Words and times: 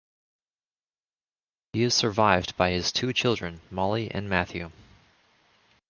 He 1.73 1.83
is 1.83 1.93
survived 1.93 2.57
by 2.57 2.71
his 2.71 2.91
two 2.91 3.13
children, 3.13 3.61
Molly 3.69 4.09
and 4.09 4.27
Matthew. 4.27 4.71